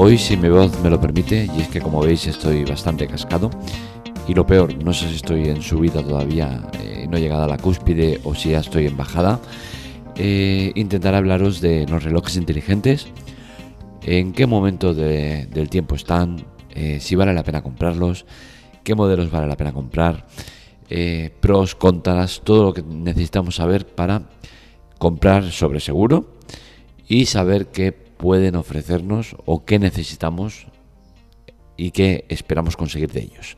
[0.00, 3.50] Hoy, si mi voz me lo permite, y es que como veis estoy bastante cascado,
[4.28, 7.48] y lo peor, no sé si estoy en subida todavía, eh, no he llegado a
[7.48, 9.40] la cúspide o si ya estoy en bajada,
[10.14, 13.08] eh, intentaré hablaros de los relojes inteligentes,
[14.04, 18.24] en qué momento del tiempo están, eh, si vale la pena comprarlos,
[18.84, 20.28] qué modelos vale la pena comprar,
[20.90, 24.28] eh, pros, contras, todo lo que necesitamos saber para
[24.98, 26.38] comprar sobre seguro
[27.08, 30.66] y saber qué pueden ofrecernos o qué necesitamos
[31.76, 33.56] y qué esperamos conseguir de ellos.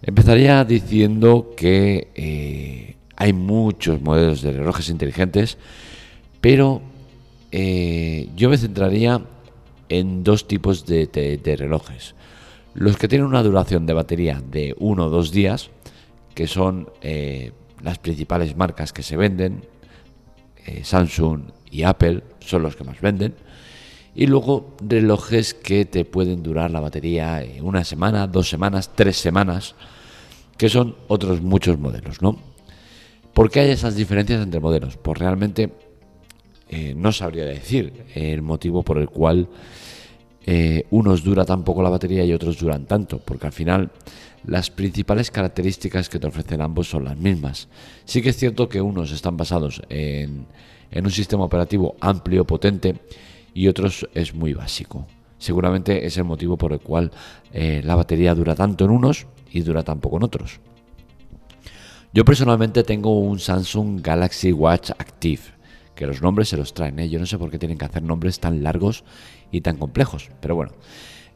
[0.00, 5.58] Empezaría diciendo que eh, hay muchos modelos de relojes inteligentes,
[6.40, 6.80] pero
[7.50, 9.20] eh, yo me centraría
[9.88, 12.14] en dos tipos de, relojes.
[12.74, 15.70] Los que tienen una duración de batería de uno o dos días,
[16.34, 19.66] que son eh, las principales marcas que se venden,
[20.82, 23.34] Samsung y Apple son los que más venden,
[24.14, 29.74] y luego relojes que te pueden durar la batería una semana, dos semanas, tres semanas,
[30.56, 32.38] que son otros muchos modelos, ¿no?
[33.32, 34.96] ¿Por qué hay esas diferencias entre modelos?
[34.98, 35.72] Pues realmente
[36.68, 39.48] eh, no sabría decir el motivo por el cual
[40.90, 43.92] unos dura tan poco la batería y otros duran tanto, porque al final
[44.44, 47.68] las principales características que te ofrecen ambos son las mismas.
[48.04, 50.46] Sí que es cierto que unos están basados en,
[50.94, 52.96] un sistema operativo amplio, potente,
[53.54, 55.06] y otros es muy básico.
[55.38, 57.10] Seguramente es el motivo por el cual
[57.52, 60.60] eh, la batería dura tanto en unos y dura tan poco en otros.
[62.14, 65.42] Yo personalmente tengo un Samsung Galaxy Watch Active,
[65.94, 66.98] que los nombres se los traen.
[66.98, 67.08] ¿eh?
[67.08, 69.02] Yo no sé por qué tienen que hacer nombres tan largos
[69.50, 70.72] y tan complejos, pero bueno.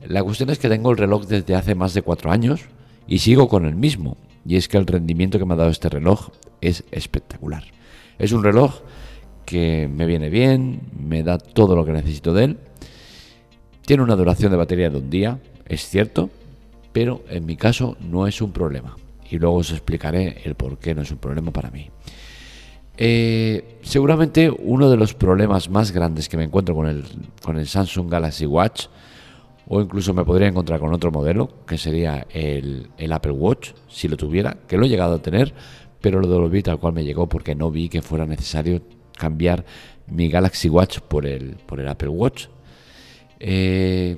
[0.06, 2.60] La cuestión es que tengo el reloj desde hace más de cuatro años
[3.08, 4.18] y sigo con el mismo.
[4.44, 6.28] Y es que el rendimiento que me ha dado este reloj
[6.60, 7.64] es espectacular.
[8.18, 8.82] Es un reloj
[9.46, 12.58] que me viene bien, me da todo lo que necesito de él.
[13.86, 16.28] Tiene una duración de batería de un día, es cierto,
[16.92, 18.96] pero en mi caso no es un problema.
[19.30, 21.88] Y luego os explicaré el por qué no es un problema para mí.
[22.98, 27.04] Eh, seguramente uno de los problemas más grandes que me encuentro con el,
[27.42, 28.86] con el Samsung Galaxy Watch
[29.68, 34.16] o incluso me podría encontrar con otro modelo, que sería el, Apple Watch, si lo
[34.16, 35.52] tuviera, que lo he llegado a tener,
[36.00, 38.80] pero lo devolví tal cual me llegó porque no vi que fuera necesario
[39.16, 39.64] cambiar
[40.06, 42.46] mi Galaxy Watch por el, por el Apple Watch.
[43.40, 44.16] Eh,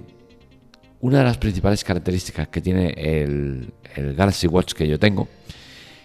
[1.00, 5.28] una de las principales características que tiene el, el Galaxy Watch que yo tengo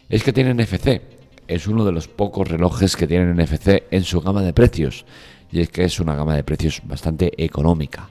[0.10, 1.02] es que tiene NFC.
[1.48, 5.06] Es uno de los pocos relojes que tienen NFC en su gama de precios.
[5.52, 8.10] Y es que es una gama de precios bastante económica.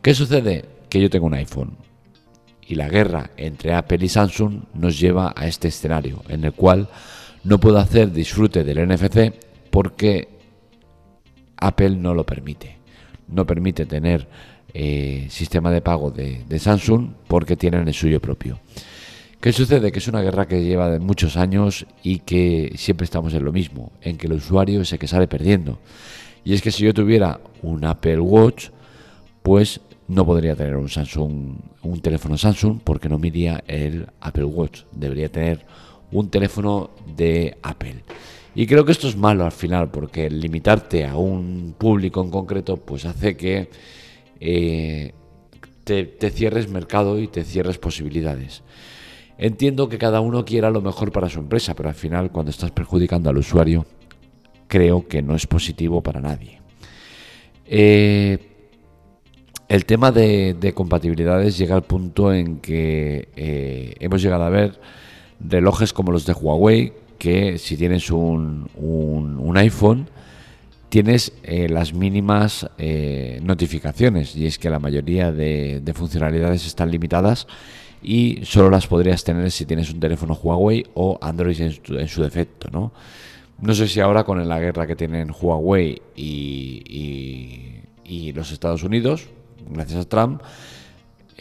[0.00, 0.64] ¿Qué sucede?
[0.88, 1.76] Que yo tengo un iPhone
[2.66, 6.88] y la guerra entre Apple y Samsung nos lleva a este escenario en el cual
[7.44, 9.34] no puedo hacer disfrute del NFC
[9.72, 10.28] porque
[11.56, 12.76] Apple no lo permite.
[13.26, 14.28] No permite tener
[14.74, 18.60] eh, sistema de pago de, de, Samsung porque tienen el suyo propio.
[19.40, 19.90] ¿Qué sucede?
[19.90, 23.50] Que es una guerra que lleva de muchos años y que siempre estamos en lo
[23.52, 25.78] mismo, en que el usuario es el que sale perdiendo.
[26.44, 28.68] Y es que si yo tuviera un Apple Watch,
[29.42, 34.82] pues no podría tener un Samsung, un teléfono Samsung porque no miría el Apple Watch.
[34.92, 35.64] Debería tener
[36.10, 38.04] un teléfono de Apple.
[38.54, 42.76] Y creo que esto es malo al final porque limitarte a un público en concreto
[42.76, 43.70] pues hace que
[44.40, 45.12] eh,
[45.84, 48.62] te, cierres mercado y te cierres posibilidades.
[49.38, 52.70] Entiendo que cada uno quiera lo mejor para su empresa, pero al final cuando estás
[52.70, 53.86] perjudicando al usuario
[54.68, 56.60] creo que no es positivo para nadie.
[57.66, 58.38] Eh,
[59.68, 64.78] el tema de, compatibilidades llega al punto en que eh, hemos llegado a ver
[65.40, 66.92] relojes como los de Huawei,
[67.22, 68.68] que si tienes un,
[69.54, 70.08] iPhone,
[70.88, 77.46] tienes eh, las mínimas eh, notificaciones, y es que la mayoría de, funcionalidades están limitadas
[78.02, 82.68] y solo las podrías tener si tienes un teléfono Huawei o Android en su, defecto,
[82.72, 82.90] ¿no?
[83.60, 89.28] No sé si ahora con la guerra que tienen Huawei y los Estados Unidos,
[89.70, 90.42] gracias a Trump,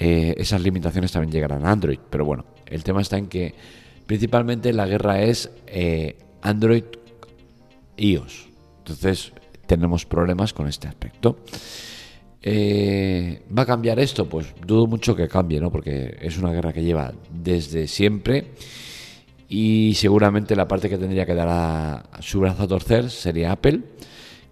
[0.04, 2.00] eh, esas limitaciones también llegarán a Android.
[2.10, 3.54] Pero bueno, el tema está en que
[4.12, 6.84] principalmente la guerra es eh, Android
[7.96, 8.50] iOS.
[8.80, 9.32] Entonces
[9.66, 11.38] tenemos problemas con este aspecto.
[12.42, 14.28] Eh, ¿Va a cambiar esto?
[14.28, 15.72] Pues dudo mucho que cambie, ¿no?
[15.72, 18.48] Porque es una guerra que lleva desde siempre
[19.48, 23.80] y seguramente la parte que tendría que dar a su brazo a torcer sería Apple,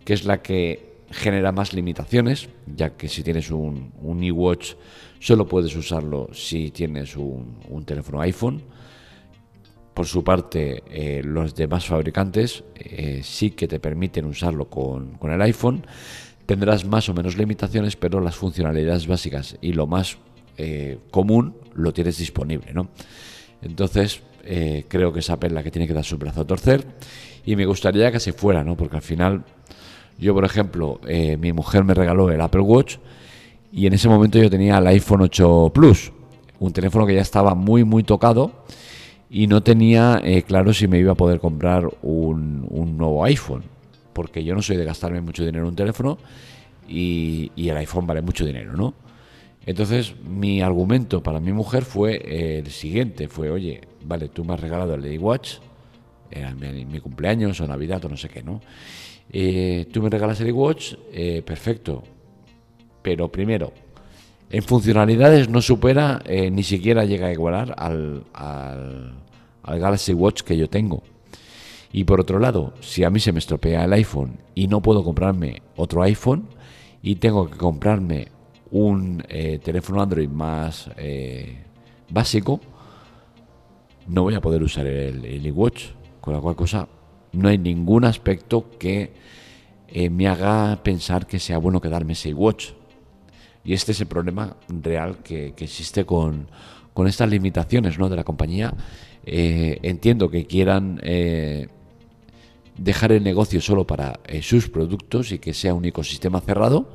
[0.06, 4.76] que es la que genera más limitaciones, ya que si tienes un, un iWatch
[5.20, 8.62] solo puedes usarlo si tienes un, teléfono iPhone.
[10.00, 15.42] Por su parte, eh, los demás fabricantes eh, sí que te permiten usarlo con, el
[15.42, 15.86] iPhone,
[16.46, 20.18] tendrás más o menos limitaciones, pero las funcionalidades básicas y lo más
[20.58, 22.88] eh, común lo tienes disponible, ¿no?
[23.62, 24.22] Entonces,
[24.88, 26.86] creo que es Apple la que tiene que dar su brazo a torcer
[27.46, 28.78] y me gustaría que se fuera, ¿no?
[28.78, 29.44] Porque al final,
[30.18, 31.02] yo por ejemplo,
[31.40, 32.96] mi mujer me regaló el Apple Watch
[33.74, 36.14] y en ese momento yo tenía el iPhone 8 Plus,
[36.58, 38.64] un teléfono que ya estaba muy, muy tocado
[39.30, 43.64] y no tenía claro si me iba a poder comprar un, un nuevo iPhone
[44.20, 46.18] porque yo no soy de gastarme mucho dinero en un teléfono
[46.90, 48.94] y, el iPhone vale mucho dinero, ¿no?
[49.66, 54.60] Entonces mi argumento para mi mujer fue el siguiente, fue, oye, vale, tú me has
[54.60, 55.60] regalado el Lady Watch,
[56.30, 58.60] era mi, cumpleaños o Navidad o no sé qué, ¿no?
[59.32, 62.04] Eh, tú me regalas el Watch, eh, perfecto,
[63.02, 63.72] pero primero,
[64.52, 69.14] en funcionalidades no supera, eh, ni siquiera llega a igualar al, al,
[69.62, 71.04] al Galaxy Watch que yo tengo.
[71.92, 75.04] Y por otro lado, si a mí se me estropea el iPhone y no puedo
[75.04, 76.48] comprarme otro iPhone
[77.02, 78.28] y tengo que comprarme
[78.72, 81.64] un eh, teléfono Android más eh,
[82.10, 82.60] básico,
[84.08, 85.86] no voy a poder usar el, el iWatch.
[86.22, 86.88] Con la cual cosa,
[87.32, 89.14] no hay ningún aspecto que
[90.12, 92.79] me haga pensar que sea bueno quedarme ese iWatch.
[93.64, 96.48] Y este es el problema real que, existe con,
[96.94, 98.10] con, estas limitaciones ¿no?
[98.10, 98.74] de la compañía.
[99.26, 101.00] entiendo que quieran
[102.84, 106.90] dejar el negocio solo para eh, sus productos y que sea un ecosistema cerrado,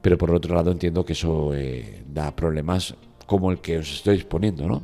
[0.00, 2.94] pero por otro lado entiendo que eso eh, da problemas
[3.26, 4.82] como el que os estoy exponiendo, ¿no?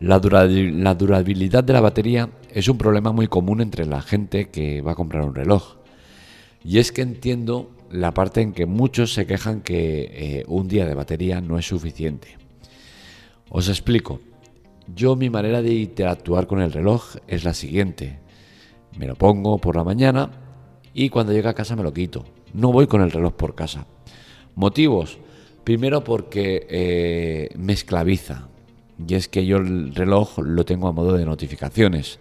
[0.00, 4.92] La durabilidad de la batería es un problema muy común entre la gente que va
[4.92, 5.76] a comprar un reloj.
[6.64, 10.86] Y es que entiendo la parte en que muchos se quejan que eh, un día
[10.86, 12.38] de batería no es suficiente.
[13.50, 14.20] Os explico.
[14.94, 18.18] Yo mi manera de interactuar con el reloj es la siguiente.
[18.96, 20.30] Me lo pongo por la mañana
[20.94, 22.24] y cuando llego a casa me lo quito.
[22.54, 23.86] No voy con el reloj por casa.
[24.54, 25.18] Motivos.
[25.64, 28.48] Primero porque eh, me esclaviza.
[29.06, 32.18] Y es que yo el reloj lo tengo a modo de notificaciones.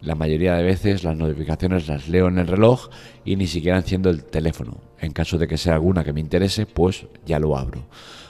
[0.00, 2.88] La mayoría de veces las notificaciones las leo en el reloj
[3.24, 4.89] y ni siquiera enciendo el teléfono.
[5.00, 7.86] En caso de que sea alguna que me interese, pues ya lo abro.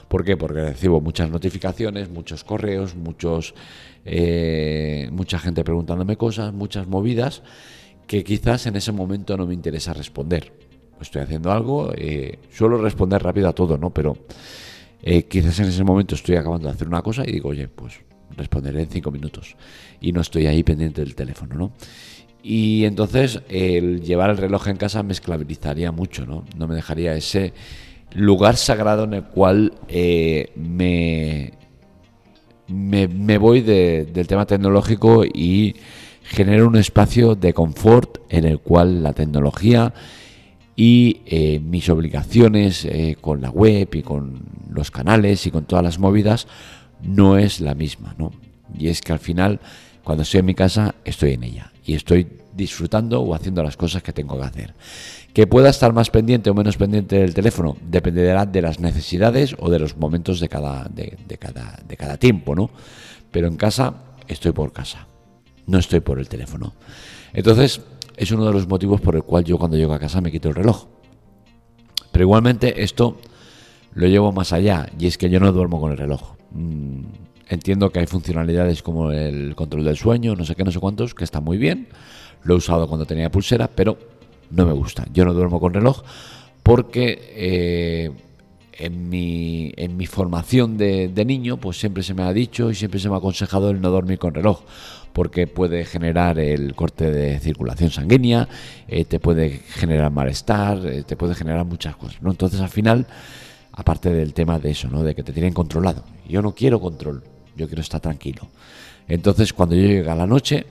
[0.07, 0.37] ¿Por qué?
[0.37, 3.53] Porque recibo muchas notificaciones, muchos correos, muchos,
[4.05, 7.43] eh, mucha gente preguntándome cosas, muchas movidas
[8.07, 10.51] que quizás en ese momento no me interesa responder.
[10.99, 13.91] Estoy haciendo algo, eh, suelo responder rápido a todo, ¿no?
[13.91, 14.17] Pero
[15.01, 18.01] eh, quizás en ese momento estoy acabando de hacer una cosa y digo, oye, pues
[18.35, 19.55] responderé en cinco minutos.
[20.01, 21.71] Y no estoy ahí pendiente del teléfono, ¿no?
[22.43, 26.45] Y entonces el llevar el reloj en casa me esclavizaría mucho, ¿no?
[26.57, 27.53] No me dejaría ese
[28.13, 31.53] lugar sagrado en el cual eh, me,
[32.67, 35.75] me, voy del tema tecnológico y
[36.23, 39.93] genero un espacio de confort en el cual la tecnología
[40.75, 45.83] y eh, mis obligaciones eh, con la web y con los canales y con todas
[45.83, 46.47] las movidas
[47.03, 48.31] no es la misma, ¿no?
[48.77, 49.59] Y es que al final,
[50.03, 54.03] cuando estoy en mi casa, estoy en ella y estoy disfrutando o haciendo las cosas
[54.03, 54.73] que tengo que hacer.
[55.33, 59.69] Que pueda estar más pendiente o menos pendiente del teléfono dependerá de las necesidades o
[59.69, 62.69] de los momentos de cada, de, cada, de cada tiempo, ¿no?
[63.31, 63.93] Pero en casa
[64.27, 65.07] estoy por casa,
[65.67, 66.73] no estoy por el teléfono.
[67.33, 67.81] Entonces,
[68.17, 70.49] es uno de los motivos por el cual yo cuando llego a casa me quito
[70.49, 70.87] el reloj.
[72.11, 73.17] Pero igualmente esto
[73.93, 76.35] lo llevo más allá y es que yo no duermo con el reloj.
[76.51, 77.03] Mm,
[77.55, 81.13] entiendo que hay funcionalidades como el control del sueño, no sé qué, no sé cuántos,
[81.13, 81.87] que está muy bien.
[82.43, 83.97] Lo he usado cuando tenía pulsera, pero
[84.49, 85.05] no me gusta.
[85.13, 86.03] Yo no duermo con reloj
[86.63, 88.11] porque eh,
[88.73, 92.99] en, mi, en mi formación de, niño pues siempre se me ha dicho y siempre
[92.99, 94.61] se me ha aconsejado el no dormir con reloj
[95.13, 98.47] porque puede generar el corte de circulación sanguínea,
[98.87, 102.21] eh, te puede generar malestar, eh, te puede generar muchas cosas.
[102.21, 102.31] ¿no?
[102.31, 103.07] Entonces al final,
[103.73, 105.03] aparte del tema de eso, ¿no?
[105.03, 107.23] de que te tienen controlado, yo no quiero control,
[107.55, 108.47] yo quiero estar tranquilo.
[109.07, 110.65] Entonces cuando yo llegue a la noche,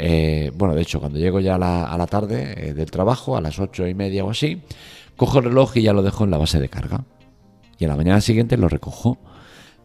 [0.00, 3.58] eh, bueno, de hecho, cuando llego ya a la, tarde eh, del trabajo, a las
[3.58, 4.62] ocho y media o así,
[5.16, 7.04] cojo el reloj y ya lo dejo en la base de carga.
[7.80, 9.18] Y a la mañana siguiente lo recojo.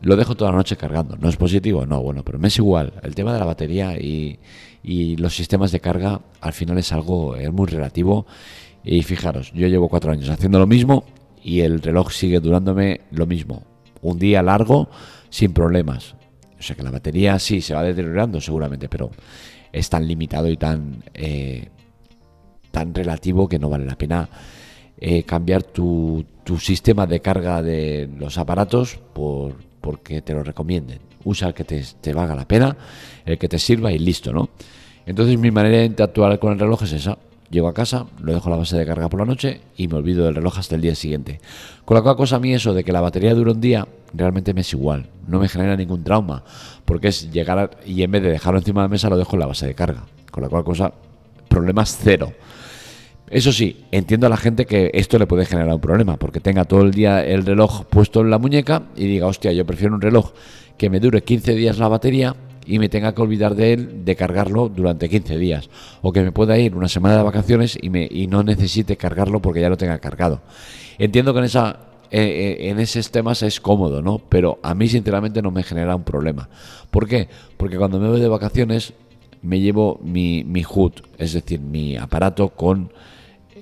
[0.01, 1.17] Lo dejo toda la noche cargando.
[1.17, 1.87] ¿No es positivo?
[1.87, 2.93] No, bueno, pero me es igual.
[3.01, 4.37] El tema de la batería y,
[5.17, 8.27] los sistemas de carga al final es algo es muy relativo.
[8.83, 11.05] Y fijaros, yo llevo cuatro años haciendo lo mismo
[11.41, 13.63] y el reloj sigue durándome lo mismo.
[14.01, 14.89] Un día largo
[15.33, 16.13] sin problemas.
[16.59, 19.09] O sea que la batería sí se va deteriorando seguramente, pero
[19.71, 21.69] es tan limitado y tan, eh,
[22.69, 24.29] tan relativo que no vale la pena
[24.95, 30.99] eh, cambiar tu, tu, sistema de carga de los aparatos por, porque te lo recomienden.
[31.23, 32.77] Usa el que te, te valga la pena,
[33.25, 34.49] el que te sirva y listo, ¿no?
[35.07, 37.17] Entonces mi manera de interactuar con el reloj es esa.
[37.53, 39.95] Llego a casa, lo dejo a la base de carga por la noche y me
[39.95, 41.39] olvido del reloj hasta el día siguiente.
[41.85, 44.53] Con la cual cosa a mí eso de que la batería dure un día realmente
[44.53, 46.43] me es igual, no me genera ningún trauma,
[46.83, 49.39] porque es llegar y en vez de dejarlo encima de la mesa lo dejo en
[49.39, 50.03] la base de carga.
[50.31, 50.91] Con la cual cosa,
[51.47, 52.33] problemas cero.
[53.29, 56.65] Eso sí, entiendo a la gente que esto le puede generar un problema, porque tenga
[56.65, 60.01] todo el día el reloj puesto en la muñeca y diga, hostia, yo prefiero un
[60.01, 60.33] reloj
[60.77, 64.15] que me dure 15 días la batería y me tenga que olvidar de él, de
[64.15, 65.69] cargarlo durante 15 días.
[66.01, 69.41] O que me pueda ir una semana de vacaciones y, me, y no necesite cargarlo
[69.41, 70.41] porque ya lo tenga cargado.
[70.97, 71.79] Entiendo que en, esa,
[72.11, 74.19] eh, eh, en esos temas es cómodo, ¿no?
[74.29, 76.49] Pero a mí sinceramente no me genera un problema.
[76.91, 77.27] ¿Por qué?
[77.57, 78.93] Porque cuando me voy de vacaciones
[79.41, 82.91] me llevo mi, mi HUD, es decir, mi aparato con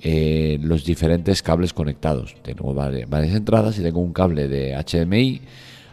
[0.04, 2.34] eh, los diferentes cables conectados.
[2.42, 5.42] Tengo varias, entradas y tengo un cable de HDMI,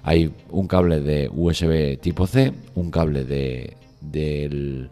[0.04, 4.90] hay un cable de USB tipo C, un cable de, del,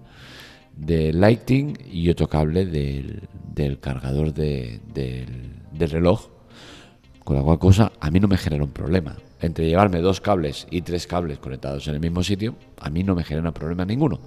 [0.75, 3.21] de Lighting y otro cable del,
[3.53, 6.29] del cargador de, del, del reloj.
[7.23, 9.17] Con la cual cosa a mí no me genera un problema.
[9.41, 13.15] Entre llevarme dos cables y tres cables conectados en el mismo sitio, a mí no
[13.15, 14.19] me genera problema ninguno.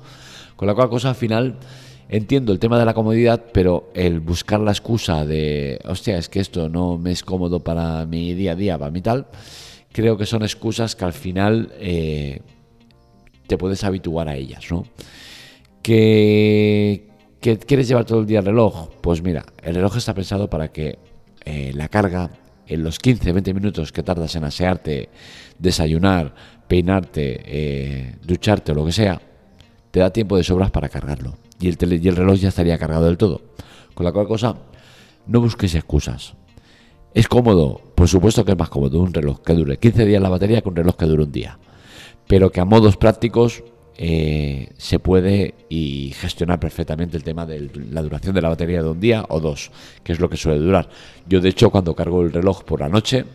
[0.54, 1.58] Con la cual cosa al final
[2.12, 6.40] Entiendo el tema de la comodidad, pero el buscar la excusa de, hostia, es que
[6.40, 9.28] esto no me es cómodo para mi día a día, para mi tal,
[9.92, 12.40] creo que son excusas que al final eh,
[13.47, 14.85] te puedes habituar a ellas, ¿no?
[15.82, 17.09] ¿Que,
[17.40, 18.90] quieres llevar todo el día el reloj?
[19.00, 20.99] Pues mira, el reloj está pensado para que
[21.44, 22.30] eh, la carga,
[22.66, 25.09] en los 15-20 minutos que tardas en asearte,
[25.59, 26.35] desayunar,
[26.68, 29.20] peinarte, eh, ducharte o lo que sea,
[29.90, 33.06] te da tiempo de sobras para cargarlo y el, y el reloj ya estaría cargado
[33.06, 33.42] del todo.
[33.94, 34.56] Con la cual cosa,
[35.26, 36.35] no busques excusas.
[37.12, 37.89] ¿Es cómodo?
[38.00, 40.71] Por supuesto que es más cómodo un reloj que dure 15 días la batería que
[40.71, 41.59] un reloj que dure un día.
[42.26, 43.62] Pero que a modos prácticos
[43.99, 48.88] eh, se puede y gestionar perfectamente el tema de la duración de la batería de
[48.88, 49.71] un día o dos,
[50.02, 50.88] que es lo que suele durar.
[51.28, 53.26] Yo de hecho cuando cargo el reloj por la noche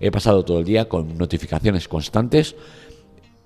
[0.00, 2.56] he pasado todo el día con notificaciones constantes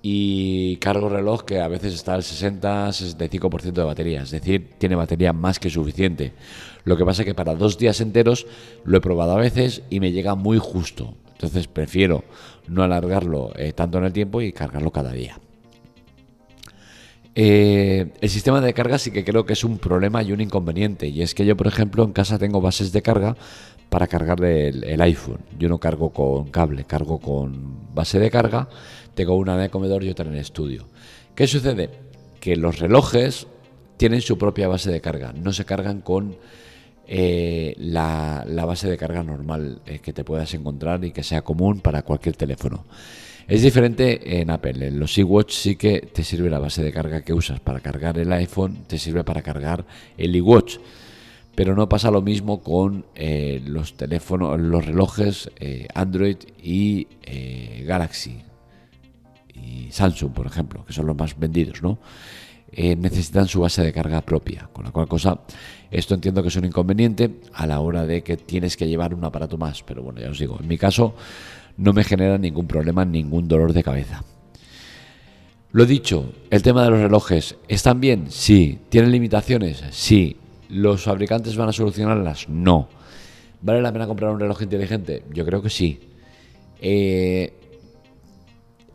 [0.05, 5.31] y cargo reloj que a veces está al 60-65% de batería, es decir, tiene batería
[5.31, 6.33] más que suficiente.
[6.83, 8.45] Lo que pasa es que para dos días enteros
[8.83, 11.15] lo he probado a veces y me llega muy justo.
[11.31, 12.25] Entonces prefiero
[12.67, 15.39] no alargarlo eh, tanto en el tiempo y cargarlo cada día.
[17.35, 21.07] Eh, el sistema de carga sí que creo que es un problema y un inconveniente.
[21.07, 23.37] Y es que yo, por ejemplo, en casa tengo bases de carga
[23.89, 25.39] para cargar el iPhone.
[25.57, 28.67] Yo no cargo con cable, cargo con base de carga
[29.15, 30.87] tengo una en el comedor y otra en el estudio.
[31.35, 31.89] ¿Qué sucede?
[32.39, 33.47] Que los relojes
[33.97, 36.35] tienen su propia base de carga, no se cargan con
[37.07, 41.79] eh, la, base de carga normal eh, que te puedas encontrar y que sea común
[41.79, 42.85] para cualquier teléfono.
[43.47, 44.87] Es diferente en Apple.
[44.87, 48.17] En los iWatch sí que te sirve la base de carga que usas para cargar
[48.17, 49.85] el iPhone, te sirve para cargar
[50.17, 50.77] el iWatch.
[51.55, 55.51] Pero no pasa lo mismo con eh, los teléfonos, los relojes
[55.93, 57.07] Android y
[57.85, 58.41] Galaxy
[59.91, 61.99] Samsung, por ejemplo, que son los más vendidos, ¿no?
[62.71, 65.39] Eh, necesitan su base de carga propia, con la cual cosa
[65.91, 69.23] esto entiendo que es un inconveniente a la hora de que tienes que llevar un
[69.23, 71.13] aparato más, pero bueno, ya os digo, en mi caso
[71.77, 74.23] no me genera ningún problema, ningún dolor de cabeza.
[75.71, 78.25] Lo dicho, el tema de los relojes, ¿están bien?
[78.29, 78.79] Sí.
[78.89, 79.83] ¿Tienen limitaciones?
[79.91, 80.37] Sí.
[80.69, 82.47] ¿Los fabricantes van a solucionarlas?
[82.49, 82.89] No.
[83.61, 85.23] ¿Vale la pena comprar un reloj inteligente?
[85.33, 85.99] Yo creo que sí.
[86.79, 87.53] Eh,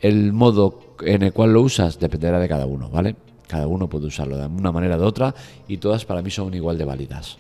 [0.01, 3.17] el modo en el cual lo usas dependerá de cada uno, ¿vale?
[3.47, 5.35] Cada uno puede usarlo de una manera o de otra
[5.67, 7.39] y todas para mí son igual de válidas.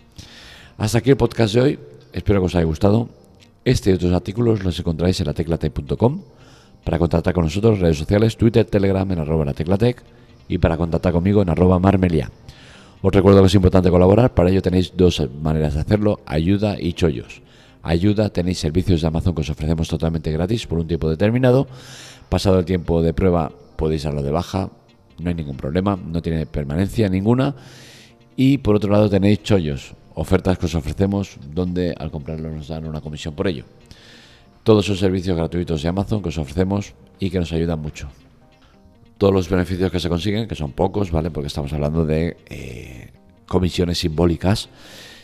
[0.78, 1.78] Hasta aquí el podcast de hoy.
[2.12, 3.08] Espero que os haya gustado.
[3.64, 6.22] Este y otros artículos los encontráis en la teclatec.com.
[6.84, 10.02] Para contactar con nosotros, redes sociales, Twitter, Telegram en arroba la teclatec
[10.48, 12.30] y para contactar conmigo en arroba marmelia.
[13.02, 16.94] Os recuerdo que es importante colaborar, para ello tenéis dos maneras de hacerlo, ayuda y
[16.94, 17.42] chollos.
[17.88, 21.66] Ayuda, tenéis servicios de Amazon que os ofrecemos totalmente gratis por un tiempo determinado
[22.28, 24.68] Pasado el tiempo de prueba podéis darlo de baja,
[25.18, 27.54] no hay ningún problema, no tiene permanencia ninguna.
[28.36, 32.84] Y por otro lado tenéis chollos, ofertas que os ofrecemos donde al comprarlo nos dan
[32.84, 33.64] una comisión por ello.
[34.62, 38.08] Todos son servicios gratuitos de Amazon que os ofrecemos y que nos ayudan mucho.
[39.16, 41.30] Todos los beneficios que se consiguen, que son pocos, ¿vale?
[41.30, 43.10] Porque estamos hablando de eh,
[43.46, 44.68] comisiones simbólicas,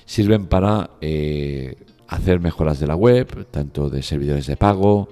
[0.06, 1.76] sirven para eh,
[2.14, 5.08] hacer mejoras de la web, tanto de servidores de pago,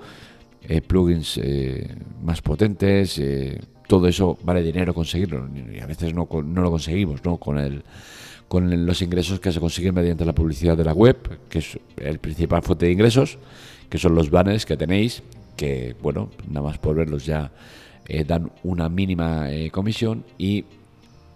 [0.62, 6.28] eh, plugins eh, más potentes, eh, todo eso vale dinero conseguirlo y a veces no,
[6.30, 7.36] no lo conseguimos ¿no?
[7.36, 7.82] Con, el,
[8.46, 11.16] con los ingresos que se consiguen mediante la publicidad de la web,
[11.48, 13.38] que es el principal fuente de ingresos,
[13.90, 15.22] que son los banners que tenéis,
[15.56, 17.50] que bueno, nada más por verlos ya
[18.26, 20.64] dan una mínima comisión y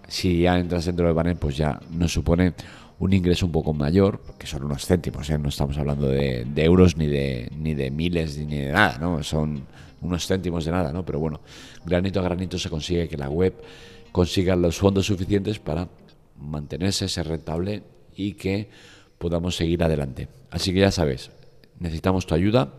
[0.09, 2.53] si ya entras dentro del banner pues ya nos supone
[2.99, 5.39] un ingreso un poco mayor, que son unos céntimos, ¿eh?
[5.39, 9.23] no estamos hablando de, euros ni de, ni de miles ni de nada, ¿no?
[9.23, 9.67] son
[10.01, 11.05] unos céntimos de nada, ¿no?
[11.05, 11.41] pero bueno,
[11.85, 13.55] granito a granito se consigue que la web
[14.13, 15.89] consiga los fondos suficientes para
[16.39, 17.83] mantenerse, ser rentable
[18.15, 18.71] y que
[19.19, 20.29] podamos seguir adelante.
[20.51, 21.31] Así que ya sabes,
[21.79, 22.73] necesitamos tu ayuda.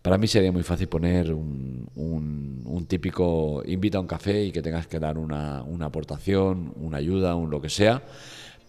[0.00, 4.60] Para mí sería muy fácil poner un, un, típico invita a un café y que
[4.60, 8.02] tengas que dar una, una, aportación, una ayuda, un lo que sea,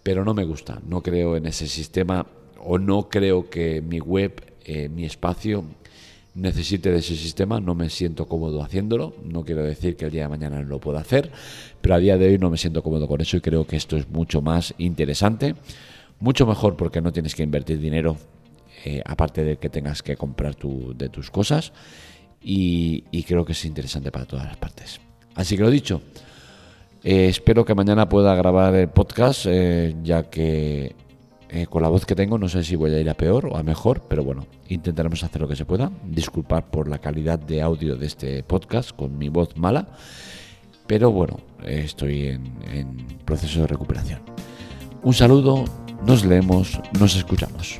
[0.06, 2.28] pero no me gusta, no creo en ese sistema
[2.60, 5.64] o no creo que mi web, eh, mi espacio
[6.36, 10.22] necesite de ese sistema, no me siento cómodo haciéndolo, no quiero decir que el día
[10.22, 11.32] de mañana no lo pueda hacer,
[11.80, 13.96] pero a día de hoy no me siento cómodo con eso y creo que esto
[13.96, 15.56] es mucho más interesante,
[16.20, 18.16] mucho mejor porque no tienes que invertir dinero
[18.84, 21.72] eh, aparte de que tengas que comprar tu, de tus cosas
[22.40, 25.00] y, creo que es interesante para todas las partes.
[25.34, 26.00] Así que lo dicho,
[27.08, 30.96] eh, espero que mañana pueda grabar el podcast, eh, ya que
[31.70, 33.62] con la voz que tengo no sé si voy a ir a peor o a
[33.62, 35.90] mejor, pero bueno, intentaremos hacer lo que se pueda.
[36.04, 39.88] Disculpar por la calidad de audio de este podcast con mi voz mala,
[40.86, 44.20] pero bueno, estoy en proceso de recuperación.
[45.02, 45.64] Un saludo,
[46.04, 47.78] nos leemos, nos escuchamos.